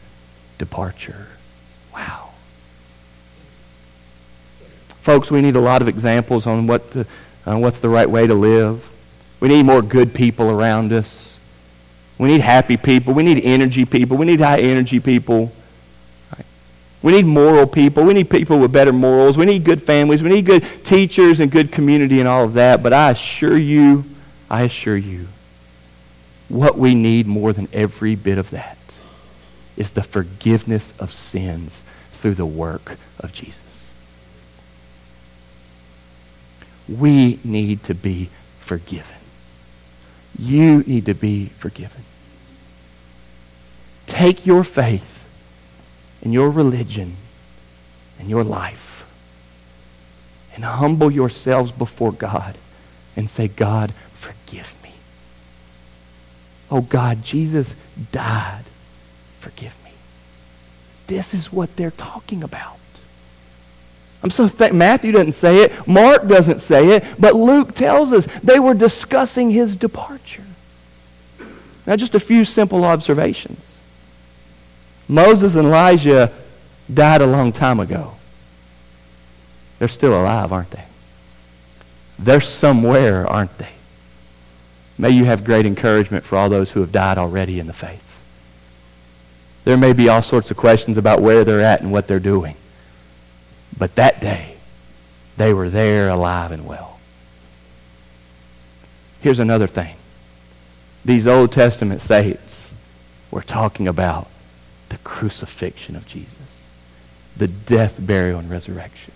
[0.57, 1.27] departure.
[1.93, 2.31] Wow.
[5.05, 7.05] Folks, we need a lot of examples on what to,
[7.45, 8.89] on what's the right way to live.
[9.39, 11.37] We need more good people around us.
[12.17, 13.13] We need happy people.
[13.13, 14.17] We need energy people.
[14.17, 15.53] We need high energy people.
[17.03, 18.03] We need moral people.
[18.03, 19.37] We need people with better morals.
[19.37, 20.23] We need good families.
[20.23, 22.81] We need good teachers and good community and all of that.
[22.81, 24.05] But I assure you,
[24.49, 25.27] I assure you,
[26.49, 28.79] what we need more than every bit of that
[29.77, 33.64] is the forgiveness of sins through the work of Jesus.
[36.87, 39.17] We need to be forgiven.
[40.37, 42.03] You need to be forgiven.
[44.05, 45.25] Take your faith
[46.21, 47.15] and your religion
[48.19, 49.05] and your life
[50.53, 52.57] and humble yourselves before God
[53.15, 54.93] and say, God, forgive me.
[56.71, 57.75] Oh God, Jesus
[58.11, 58.63] died.
[59.39, 59.91] Forgive me.
[61.07, 62.77] This is what they're talking about.
[64.25, 68.25] I'm so th- Matthew doesn't say it, Mark doesn't say it, but Luke tells us
[68.41, 70.41] they were discussing his departure.
[71.85, 73.77] Now, just a few simple observations.
[75.07, 76.31] Moses and Elijah
[76.91, 78.15] died a long time ago.
[79.77, 80.85] They're still alive, aren't they?
[82.17, 83.73] They're somewhere, aren't they?
[84.97, 88.01] May you have great encouragement for all those who have died already in the faith.
[89.65, 92.55] There may be all sorts of questions about where they're at and what they're doing.
[93.77, 94.55] But that day,
[95.37, 96.99] they were there alive and well.
[99.21, 99.95] Here's another thing.
[101.03, 102.73] These Old Testament saints
[103.31, 104.27] were talking about
[104.89, 106.61] the crucifixion of Jesus,
[107.35, 109.13] the death, burial, and resurrection.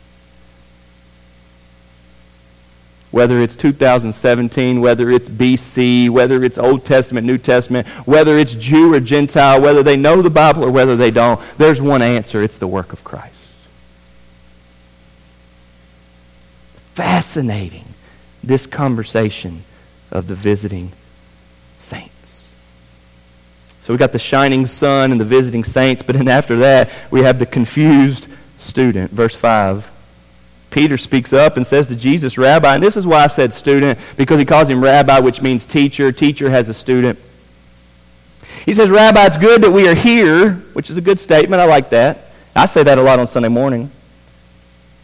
[3.12, 8.94] Whether it's 2017, whether it's BC, whether it's Old Testament, New Testament, whether it's Jew
[8.94, 12.44] or Gentile, whether they know the Bible or whether they don't, there's one answer.
[12.44, 13.39] It's the work of Christ.
[17.00, 17.86] Fascinating,
[18.44, 19.64] this conversation
[20.12, 20.92] of the visiting
[21.78, 22.54] saints.
[23.80, 27.22] So we got the shining sun and the visiting saints, but then after that, we
[27.22, 29.12] have the confused student.
[29.12, 29.90] Verse 5.
[30.72, 33.98] Peter speaks up and says to Jesus, Rabbi, and this is why I said student,
[34.18, 36.12] because he calls him rabbi, which means teacher.
[36.12, 37.18] Teacher has a student.
[38.66, 41.62] He says, Rabbi, it's good that we are here, which is a good statement.
[41.62, 42.26] I like that.
[42.54, 43.90] I say that a lot on Sunday morning.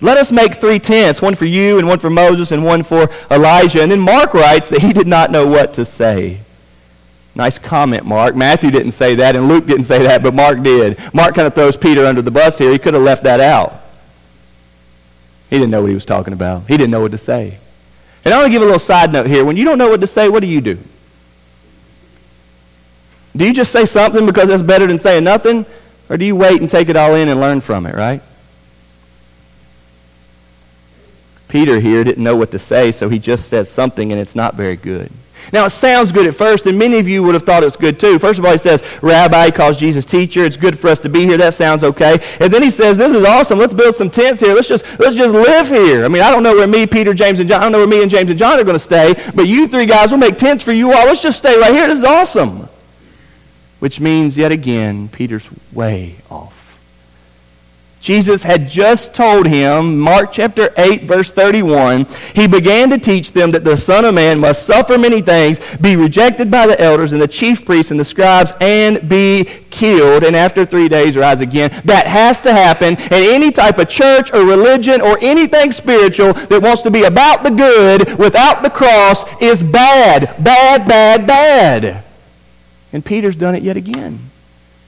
[0.02, 3.10] Let us make three tents, one for you and one for Moses and one for
[3.32, 3.82] Elijah.
[3.82, 6.40] And then Mark writes that he did not know what to say.
[7.34, 8.36] Nice comment, Mark.
[8.36, 10.98] Matthew didn't say that, and Luke didn't say that, but Mark did.
[11.14, 12.72] Mark kind of throws Peter under the bus here.
[12.72, 13.82] He could have left that out.
[15.50, 16.68] He didn't know what he was talking about.
[16.68, 17.58] He didn't know what to say.
[18.24, 19.46] And I want to give a little side note here.
[19.46, 20.78] When you don't know what to say, what do you do?
[23.36, 25.66] Do you just say something because that's better than saying nothing?
[26.10, 28.22] Or do you wait and take it all in and learn from it, right?
[31.56, 34.56] Peter here didn't know what to say, so he just says something, and it's not
[34.56, 35.10] very good.
[35.54, 37.98] Now, it sounds good at first, and many of you would have thought it's good
[37.98, 38.20] too.
[38.20, 40.44] First of all, he says, Rabbi, he calls Jesus teacher.
[40.44, 41.38] It's good for us to be here.
[41.38, 42.22] That sounds okay.
[42.41, 43.58] And then he says, This is awesome.
[43.58, 44.54] Let's build some tents here.
[44.54, 46.04] Let's just, let's just live here.
[46.04, 47.88] I mean, I don't know where me, Peter, James, and John, I don't know where
[47.88, 50.38] me and James and John are going to stay, but you three guys will make
[50.38, 51.06] tents for you all.
[51.06, 51.88] Let's just stay right here.
[51.88, 52.68] This is awesome.
[53.80, 56.55] Which means, yet again, Peter's way off.
[58.06, 63.50] Jesus had just told him, Mark chapter 8, verse 31, he began to teach them
[63.50, 67.22] that the Son of Man must suffer many things, be rejected by the elders and
[67.22, 71.72] the chief priests and the scribes, and be killed, and after three days rise again.
[71.84, 72.96] That has to happen.
[72.96, 77.41] And any type of church or religion or anything spiritual that wants to be about
[77.41, 82.04] the good without the cross is bad, bad, bad, bad.
[82.94, 84.20] And Peter's done it yet again.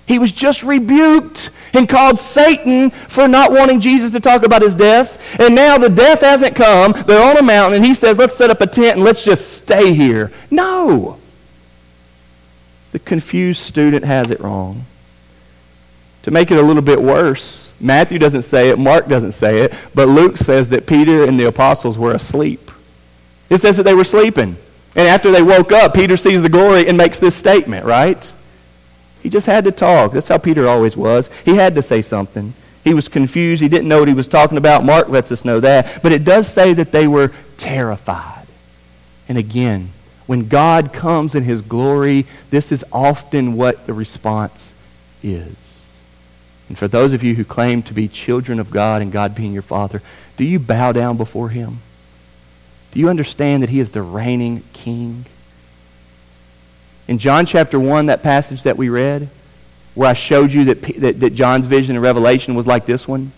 [0.07, 4.73] He was just rebuked and called Satan for not wanting Jesus to talk about his
[4.73, 5.21] death.
[5.39, 6.93] And now the death hasn't come.
[7.05, 9.53] They're on a mountain, and he says, Let's set up a tent and let's just
[9.53, 10.31] stay here.
[10.49, 11.17] No.
[12.93, 14.85] The confused student has it wrong.
[16.23, 19.73] To make it a little bit worse, Matthew doesn't say it, Mark doesn't say it,
[19.93, 22.71] but Luke says that Peter and the apostles were asleep.
[23.49, 24.57] It says that they were sleeping.
[24.95, 28.33] And after they woke up, Peter sees the glory and makes this statement, right?
[29.21, 30.11] He just had to talk.
[30.11, 31.29] That's how Peter always was.
[31.43, 32.53] He had to say something.
[32.83, 33.61] He was confused.
[33.61, 34.85] He didn't know what he was talking about.
[34.85, 36.01] Mark lets us know that.
[36.01, 38.47] But it does say that they were terrified.
[39.27, 39.89] And again,
[40.25, 44.73] when God comes in his glory, this is often what the response
[45.23, 45.55] is.
[46.69, 49.53] And for those of you who claim to be children of God and God being
[49.53, 50.01] your Father,
[50.35, 51.79] do you bow down before him?
[52.91, 55.25] Do you understand that he is the reigning king?
[57.07, 59.29] In John chapter 1, that passage that we read,
[59.95, 63.31] where I showed you that, that, that John's vision and revelation was like this one,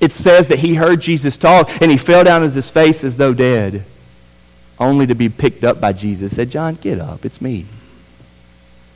[0.00, 3.16] it says that he heard Jesus talk and he fell down on his face as
[3.16, 3.84] though dead,
[4.78, 6.36] only to be picked up by Jesus.
[6.36, 7.24] Said, John, get up.
[7.24, 7.66] It's me.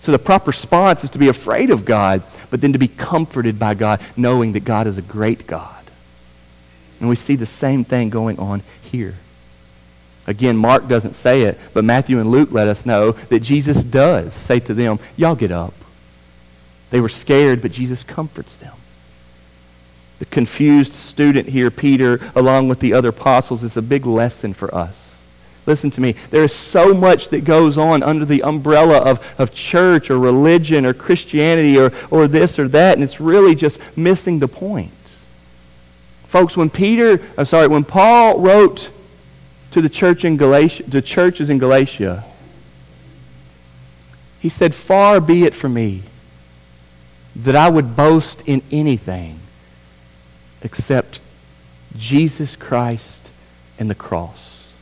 [0.01, 3.59] So the proper response is to be afraid of God, but then to be comforted
[3.59, 5.83] by God, knowing that God is a great God.
[7.01, 9.15] And we see the same thing going on here.
[10.27, 14.35] Again, Mark doesn't say it, but Matthew and Luke let us know that Jesus does
[14.35, 15.75] say to them, Y'all get up.
[16.91, 18.75] They were scared, but Jesus comforts them.
[20.19, 24.73] The confused student here, Peter, along with the other apostles, is a big lesson for
[24.73, 25.21] us.
[25.67, 26.15] Listen to me.
[26.31, 30.85] There is so much that goes on under the umbrella of, of church or religion
[30.87, 34.93] or Christianity or, or this or that, and it's really just missing the point.
[36.27, 38.91] Folks, when Peter, I'm sorry, when Paul wrote
[39.73, 42.25] to the church in Galatia, the churches in Galatia.
[44.41, 46.03] He said, Far be it from me
[47.37, 49.41] that I would boast in anything
[50.63, 51.21] except
[51.97, 53.31] Jesus Christ
[53.79, 54.73] and the cross.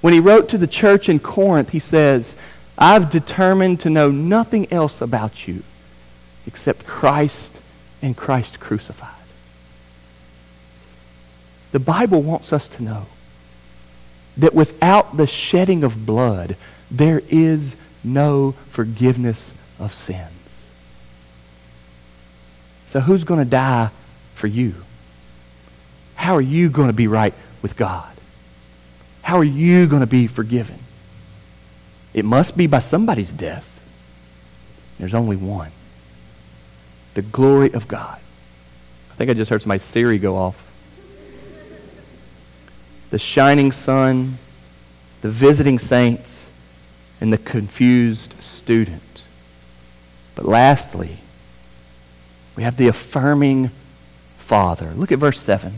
[0.00, 2.36] When he wrote to the church in Corinth, he says,
[2.76, 5.62] I've determined to know nothing else about you
[6.46, 7.60] except Christ
[8.00, 9.17] and Christ crucified.
[11.72, 13.06] The Bible wants us to know
[14.38, 16.56] that without the shedding of blood,
[16.90, 20.64] there is no forgiveness of sins.
[22.86, 23.90] So who's going to die
[24.34, 24.74] for you?
[26.14, 28.08] How are you going to be right with God?
[29.22, 30.78] How are you going to be forgiven?
[32.14, 33.66] It must be by somebody's death.
[34.98, 35.70] There's only one.
[37.14, 38.18] The glory of God.
[39.10, 40.67] I think I just heard my Siri go off
[43.10, 44.38] the shining sun,
[45.20, 46.50] the visiting saints,
[47.20, 49.22] and the confused student.
[50.34, 51.18] But lastly,
[52.56, 53.70] we have the affirming
[54.38, 54.92] Father.
[54.94, 55.72] Look at verse 7.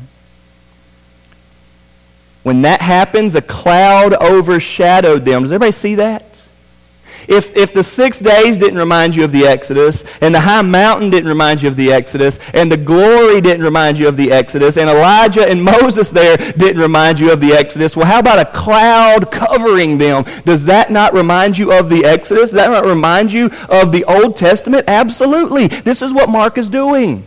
[2.43, 5.43] When that happens, a cloud overshadowed them.
[5.43, 6.30] Does everybody see that?
[7.29, 11.11] If, if the six days didn't remind you of the Exodus, and the high mountain
[11.11, 14.77] didn't remind you of the Exodus, and the glory didn't remind you of the Exodus,
[14.77, 18.45] and Elijah and Moses there didn't remind you of the Exodus, well, how about a
[18.45, 20.25] cloud covering them?
[20.45, 22.51] Does that not remind you of the Exodus?
[22.51, 24.85] Does that not remind you of the Old Testament?
[24.89, 25.69] Absolutely.
[25.69, 27.25] This is what Mark is doing.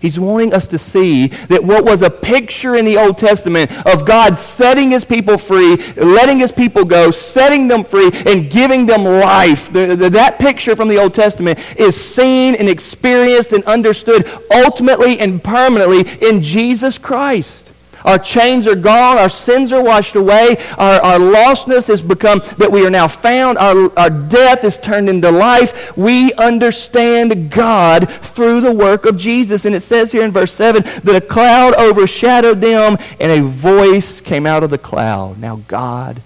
[0.00, 4.04] He's wanting us to see that what was a picture in the Old Testament of
[4.04, 9.04] God setting his people free, letting his people go, setting them free, and giving them
[9.04, 9.72] life.
[9.72, 15.18] The, the, that picture from the Old Testament is seen and experienced and understood ultimately
[15.18, 17.65] and permanently in Jesus Christ.
[18.06, 19.18] Our chains are gone.
[19.18, 20.56] Our sins are washed away.
[20.78, 23.58] Our, our lostness has become that we are now found.
[23.58, 25.96] Our, our death is turned into life.
[25.96, 29.64] We understand God through the work of Jesus.
[29.64, 34.20] And it says here in verse 7 that a cloud overshadowed them and a voice
[34.20, 35.38] came out of the cloud.
[35.40, 36.22] Now God,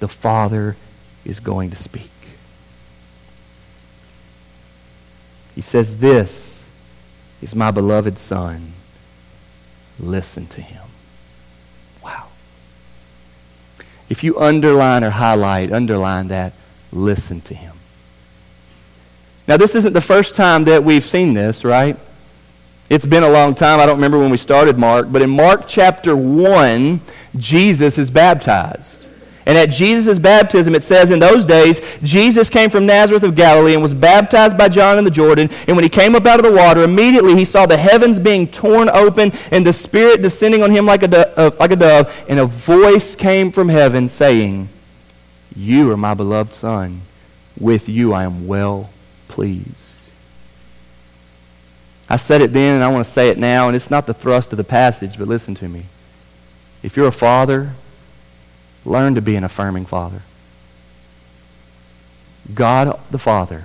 [0.00, 0.76] the Father,
[1.24, 2.10] is going to speak.
[5.54, 6.68] He says, This
[7.40, 8.72] is my beloved Son.
[9.98, 10.81] Listen to him.
[14.12, 16.52] If you underline or highlight, underline that,
[16.92, 17.74] listen to him.
[19.48, 21.96] Now, this isn't the first time that we've seen this, right?
[22.90, 23.80] It's been a long time.
[23.80, 27.00] I don't remember when we started Mark, but in Mark chapter 1,
[27.38, 29.01] Jesus is baptized.
[29.44, 33.74] And at Jesus' baptism, it says, In those days, Jesus came from Nazareth of Galilee
[33.74, 35.50] and was baptized by John in the Jordan.
[35.66, 38.46] And when he came up out of the water, immediately he saw the heavens being
[38.46, 42.14] torn open and the Spirit descending on him like a, do- uh, like a dove.
[42.28, 44.68] And a voice came from heaven saying,
[45.56, 47.00] You are my beloved Son.
[47.58, 48.90] With you I am well
[49.28, 49.68] pleased.
[52.08, 54.14] I said it then and I want to say it now, and it's not the
[54.14, 55.86] thrust of the passage, but listen to me.
[56.82, 57.72] If you're a father,
[58.84, 60.22] learn to be an affirming father.
[62.52, 63.64] God the Father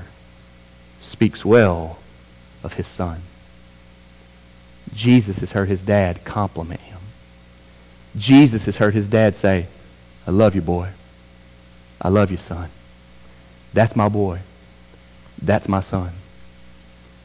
[0.99, 1.97] speaks well
[2.63, 3.21] of his son.
[4.93, 6.99] Jesus has heard his dad compliment him.
[8.15, 9.67] Jesus has heard his dad say,
[10.25, 10.89] I love you, boy.
[12.01, 12.69] I love you, son.
[13.73, 14.39] That's my boy.
[15.41, 16.11] That's my son.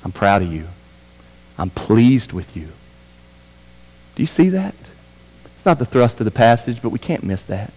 [0.05, 0.67] I'm proud of you.
[1.59, 2.69] I'm pleased with you.
[4.15, 4.75] Do you see that?
[5.57, 7.73] It's not the thrust of the passage, but we can't miss that.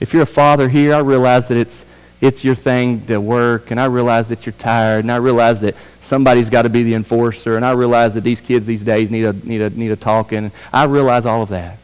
[0.00, 1.84] If you're a father here, I realize that it's,
[2.20, 5.76] it's your thing to work, and I realize that you're tired, and I realize that
[6.00, 9.24] somebody's got to be the enforcer, and I realize that these kids these days need
[9.24, 10.50] a, need a, need a talking.
[10.72, 11.78] I realize all of that.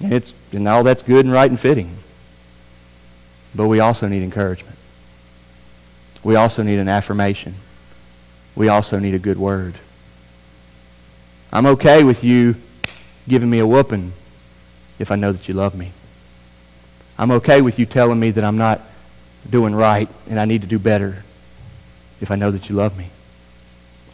[0.00, 1.96] And, it's, and all that's good and right and fitting.
[3.54, 4.76] But we also need encouragement.
[6.24, 7.54] We also need an affirmation
[8.54, 9.74] we also need a good word.
[11.52, 12.56] I'm okay with you
[13.28, 14.12] giving me a whooping
[14.98, 15.92] if I know that you love me.
[17.22, 18.80] I'm okay with you telling me that I'm not
[19.48, 21.22] doing right and I need to do better
[22.20, 23.10] if I know that you love me.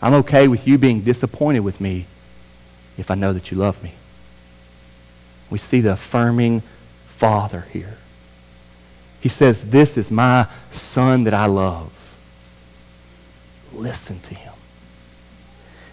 [0.02, 2.04] I'm okay with you being disappointed with me
[2.98, 3.94] if I know that you love me.
[5.48, 6.60] We see the affirming
[7.06, 7.96] Father here.
[9.22, 11.90] He says, This is my Son that I love
[13.72, 14.47] listen to him.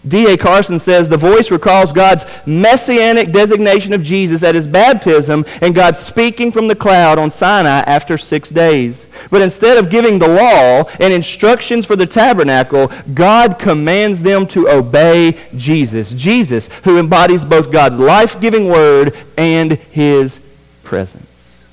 [0.08, 0.36] D.A.
[0.36, 5.96] Carson says the voice recalls God's messianic designation of Jesus at his baptism and God
[5.96, 9.06] speaking from the cloud on Sinai after six days.
[9.30, 14.68] But instead of giving the law and instructions for the tabernacle, God commands them to
[14.68, 16.12] obey Jesus.
[16.12, 20.40] Jesus, who embodies both God's life giving word and his
[20.84, 21.64] presence.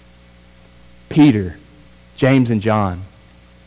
[1.10, 1.58] Peter,
[2.16, 3.04] James, and John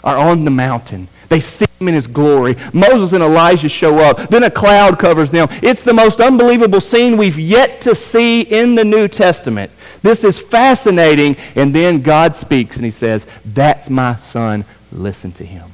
[0.03, 2.57] are on the mountain they see in his glory.
[2.73, 4.29] Moses and Elijah show up.
[4.29, 5.49] Then a cloud covers them.
[5.63, 9.71] It's the most unbelievable scene we've yet to see in the New Testament.
[10.03, 11.37] This is fascinating.
[11.55, 14.65] And then God speaks and he says, That's my son.
[14.91, 15.71] Listen to him.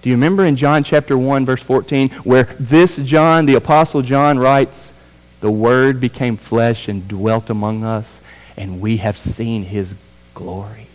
[0.00, 4.38] Do you remember in John chapter 1, verse 14, where this John, the Apostle John,
[4.38, 4.92] writes,
[5.40, 8.20] The Word became flesh and dwelt among us,
[8.56, 9.94] and we have seen his
[10.34, 10.86] glory?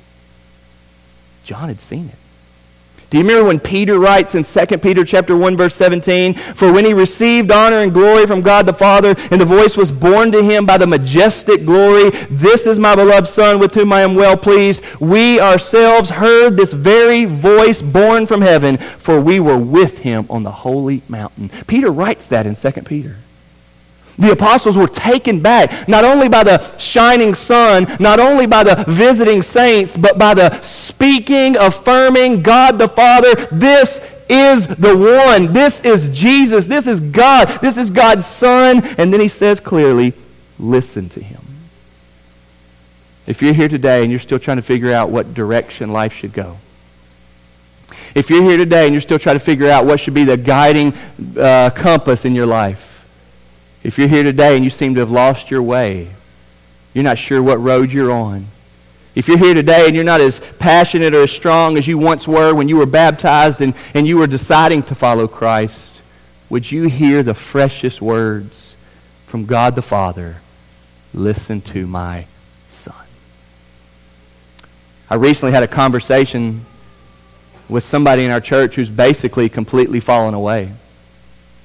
[1.44, 2.23] John had seen it.
[3.14, 6.84] Do you remember when Peter writes in 2 Peter chapter 1 verse 17, "For when
[6.84, 10.42] he received honor and glory from God the Father, and the voice was borne to
[10.42, 14.36] him by the majestic glory, this is my beloved son with whom I am well
[14.36, 20.26] pleased, we ourselves heard this very voice borne from heaven, for we were with him
[20.28, 23.18] on the holy mountain." Peter writes that in 2 Peter.
[24.18, 28.86] The apostles were taken back, not only by the shining sun, not only by the
[28.88, 33.34] visiting saints, but by the speaking, affirming God the Father.
[33.52, 34.00] This
[34.30, 35.52] is the one.
[35.52, 36.68] This is Jesus.
[36.68, 37.60] This is God.
[37.62, 38.84] This is God's Son.
[38.98, 40.14] And then he says clearly,
[40.60, 41.42] listen to him.
[43.26, 46.34] If you're here today and you're still trying to figure out what direction life should
[46.34, 46.58] go,
[48.14, 50.38] if you're here today and you're still trying to figure out what should be the
[50.38, 50.94] guiding
[51.38, 52.93] uh, compass in your life,
[53.84, 56.10] if you're here today and you seem to have lost your way,
[56.94, 58.46] you're not sure what road you're on.
[59.16, 62.28] If you're here today and you're not as passionate or as strong as you once
[62.28, 66.02] were when you were baptized and, and you were deciding to follow Christ,
[66.50, 68.76] would you hear the freshest words
[69.28, 70.38] from God the Father?
[71.14, 72.26] Listen to my
[72.68, 72.96] son.
[75.10, 76.66] I recently had a conversation
[77.70, 80.72] with somebody in our church who's basically completely fallen away.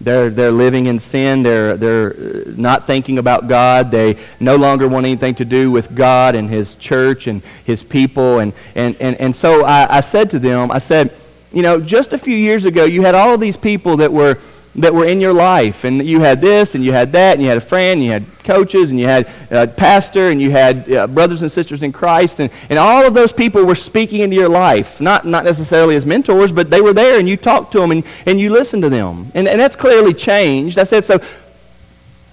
[0.01, 1.43] They're, they're living in sin.
[1.43, 3.91] They're, they're uh, not thinking about God.
[3.91, 8.39] They no longer want anything to do with God and His church and His people.
[8.39, 11.13] And, and, and, and so I, I said to them, I said,
[11.53, 14.39] you know, just a few years ago, you had all of these people that were
[14.79, 15.85] that were in your life.
[15.85, 18.11] And you had this, and you had that, and you had a friend, and you
[18.11, 21.93] had coaches, and you had a pastor, and you had uh, brothers and sisters in
[21.93, 22.41] Christ.
[22.41, 25.01] And, and all of those people were speaking into your life.
[25.01, 28.05] Not, not necessarily as mentors, but they were there, and you talked to them, and,
[28.27, 29.31] and you listened to them.
[29.35, 30.79] And, and that's clearly changed.
[30.79, 31.21] I said, so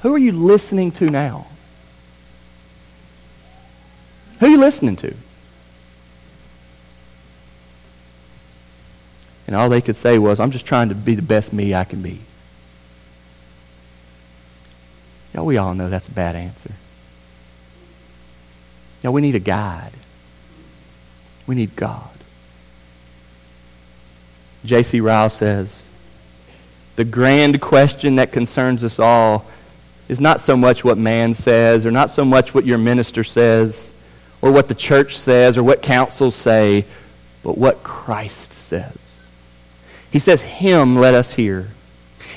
[0.01, 1.47] who are you listening to now?
[4.39, 5.15] Who are you listening to?
[9.47, 11.83] And all they could say was, I'm just trying to be the best me I
[11.83, 12.19] can be.
[15.35, 16.71] Yeah, we all know that's a bad answer.
[19.03, 19.91] Yeah, we need a guide.
[21.45, 22.09] We need God.
[24.63, 25.01] J.C.
[25.01, 25.89] Ryle says,
[26.95, 29.45] the grand question that concerns us all
[30.07, 33.91] is not so much what man says or not so much what your minister says
[34.41, 36.85] or what the church says or what councils say,
[37.43, 39.17] but what Christ says.
[40.11, 41.67] He says, Him let us hear.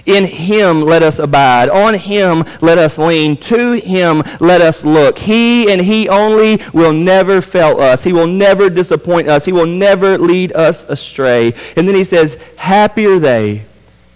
[0.08, 1.68] In him let us abide.
[1.68, 3.36] On him let us lean.
[3.36, 5.18] To him let us look.
[5.18, 8.04] He and he only will never fail us.
[8.04, 9.44] He will never disappoint us.
[9.44, 11.52] He will never lead us astray.
[11.76, 13.64] And then he says, Happy are they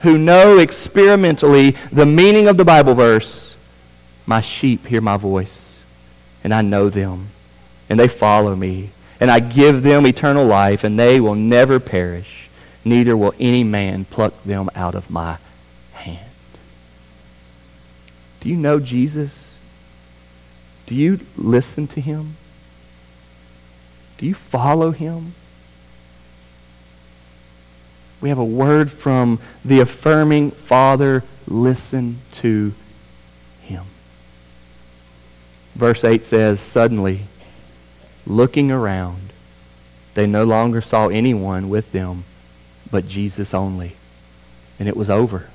[0.00, 3.54] who know experimentally the meaning of the Bible verse.
[4.24, 5.84] My sheep hear my voice,
[6.42, 7.26] and I know them,
[7.90, 8.90] and they follow me.
[9.20, 12.48] And I give them eternal life, and they will never perish,
[12.82, 15.36] neither will any man pluck them out of my.
[18.42, 19.48] Do you know Jesus?
[20.86, 22.34] Do you listen to him?
[24.18, 25.34] Do you follow him?
[28.20, 31.22] We have a word from the affirming Father.
[31.46, 32.74] Listen to
[33.62, 33.84] him.
[35.74, 37.22] Verse 8 says, Suddenly,
[38.26, 39.32] looking around,
[40.14, 42.24] they no longer saw anyone with them
[42.90, 43.92] but Jesus only.
[44.78, 45.48] And it was over.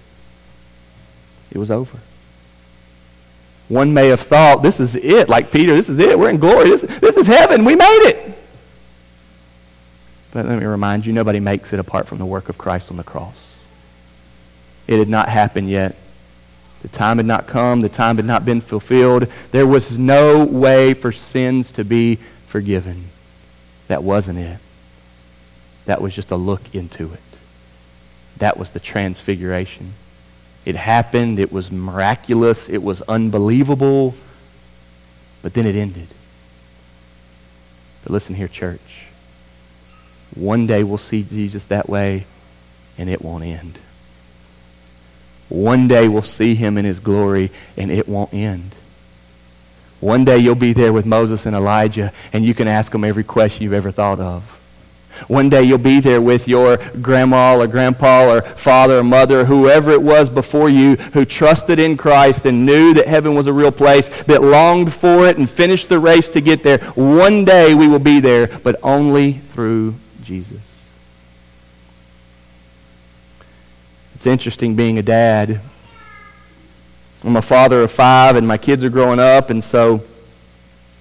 [1.51, 1.99] It was over.
[3.67, 6.17] One may have thought, this is it, like Peter, this is it.
[6.17, 6.69] We're in glory.
[6.69, 7.65] This, this is heaven.
[7.65, 8.37] We made it.
[10.31, 12.97] But let me remind you, nobody makes it apart from the work of Christ on
[12.97, 13.55] the cross.
[14.87, 15.95] It had not happened yet.
[16.81, 17.81] The time had not come.
[17.81, 19.27] The time had not been fulfilled.
[19.51, 23.05] There was no way for sins to be forgiven.
[23.87, 24.59] That wasn't it.
[25.85, 27.19] That was just a look into it.
[28.37, 29.93] That was the transfiguration.
[30.67, 31.39] It happened.
[31.39, 32.67] It was miraculous.
[32.67, 34.15] It was unbelievable.
[35.41, 36.09] But then it ended.
[38.03, 39.05] But listen here, church.
[40.35, 42.25] One day we'll see Jesus that way,
[42.97, 43.79] and it won't end.
[45.47, 48.75] One day we'll see him in his glory, and it won't end.
[50.01, 53.23] One day you'll be there with Moses and Elijah, and you can ask them every
[53.23, 54.56] question you've ever thought of.
[55.27, 59.91] One day you'll be there with your grandma or grandpa or father or mother, whoever
[59.91, 63.71] it was before you who trusted in Christ and knew that heaven was a real
[63.71, 66.79] place, that longed for it and finished the race to get there.
[66.95, 70.61] One day we will be there, but only through Jesus.
[74.15, 75.61] It's interesting being a dad.
[77.23, 80.03] I'm a father of five, and my kids are growing up, and so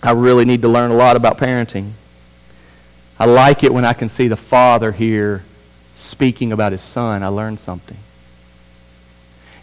[0.02, 1.92] I really need to learn a lot about parenting.
[3.18, 5.42] I like it when I can see the father here
[5.94, 7.22] speaking about his son.
[7.22, 7.96] I learned something.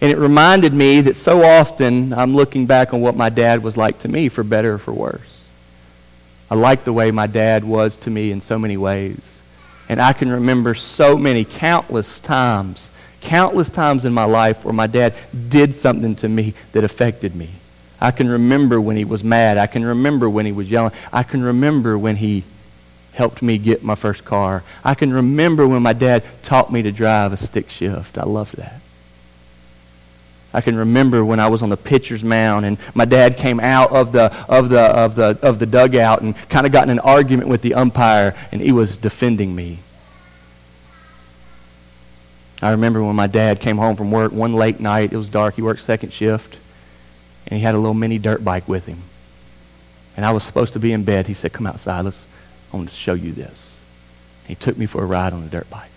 [0.01, 3.77] And it reminded me that so often I'm looking back on what my dad was
[3.77, 5.47] like to me, for better or for worse.
[6.51, 9.41] I like the way my dad was to me in so many ways.
[9.87, 12.89] And I can remember so many, countless times,
[13.21, 15.13] countless times in my life where my dad
[15.49, 17.49] did something to me that affected me.
[18.01, 19.57] I can remember when he was mad.
[19.57, 20.91] I can remember when he was yelling.
[21.13, 22.43] I can remember when he
[23.13, 24.63] helped me get my first car.
[24.83, 28.17] I can remember when my dad taught me to drive a stick shift.
[28.17, 28.81] I loved that.
[30.53, 33.91] I can remember when I was on the pitcher's mound and my dad came out
[33.91, 36.99] of the, of the, of the, of the dugout and kind of got in an
[36.99, 39.79] argument with the umpire and he was defending me.
[42.61, 45.11] I remember when my dad came home from work one late night.
[45.11, 45.55] It was dark.
[45.55, 46.57] He worked second shift.
[47.47, 48.99] And he had a little mini dirt bike with him.
[50.15, 51.27] And I was supposed to be in bed.
[51.27, 52.05] He said, come outside.
[52.05, 52.25] Let's,
[52.73, 53.77] I want to show you this.
[54.47, 55.89] He took me for a ride on a dirt bike.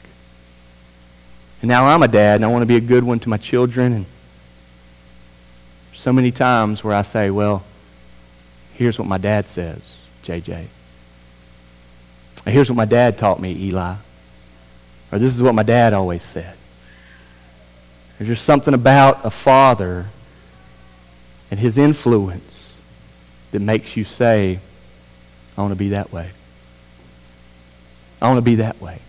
[1.62, 3.38] And now I'm a dad, and I want to be a good one to my
[3.38, 3.92] children.
[3.92, 4.06] And
[5.94, 7.64] so many times where I say, well,
[8.74, 9.80] here's what my dad says,
[10.22, 10.66] JJ.
[12.44, 13.94] Here's what my dad taught me, Eli.
[15.10, 16.54] Or this is what my dad always said.
[18.18, 20.06] There's just something about a father
[21.50, 22.76] and his influence
[23.50, 24.58] that makes you say,
[25.56, 26.30] I want to be that way.
[28.20, 29.00] I want to be that way.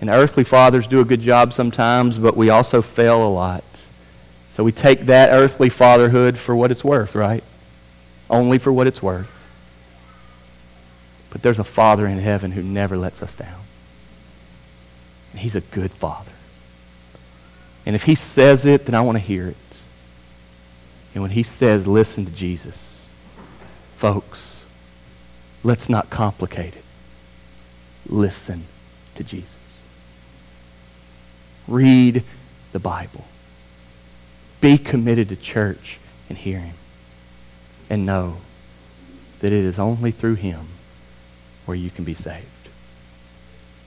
[0.00, 3.64] And earthly fathers do a good job sometimes, but we also fail a lot.
[4.48, 7.44] So we take that earthly fatherhood for what it's worth, right?
[8.30, 9.34] Only for what it's worth.
[11.30, 13.60] But there's a Father in heaven who never lets us down.
[15.32, 16.32] And He's a good Father.
[17.84, 19.80] And if He says it, then I want to hear it.
[21.14, 23.08] And when He says, listen to Jesus,
[23.96, 24.47] folks,
[25.62, 26.84] let's not complicate it.
[28.06, 28.64] Listen
[29.14, 29.56] to Jesus.
[31.66, 32.22] Read
[32.72, 33.24] the Bible.
[34.60, 35.98] Be committed to church
[36.28, 36.74] and hear him.
[37.90, 38.38] And know
[39.40, 40.66] that it is only through him
[41.64, 42.46] where you can be saved.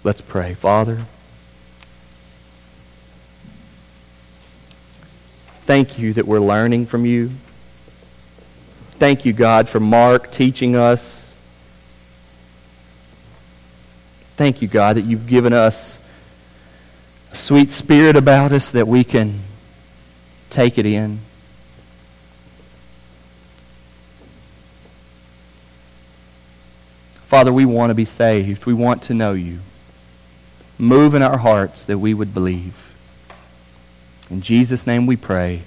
[0.03, 0.53] Let's pray.
[0.53, 1.05] Father,
[5.65, 7.31] thank you that we're learning from you.
[8.93, 11.20] Thank you, God, for Mark teaching us.
[14.41, 15.99] Thank you, God, that you've given us
[17.31, 19.41] a sweet spirit about us that we can
[20.49, 21.19] take it in.
[27.27, 28.65] Father, we want to be saved.
[28.65, 29.59] We want to know you.
[30.79, 32.95] Move in our hearts that we would believe.
[34.31, 35.61] In Jesus' name we pray.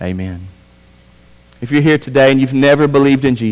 [0.00, 0.46] Amen.
[1.60, 3.40] If you're here today and you've never believed in Jesus,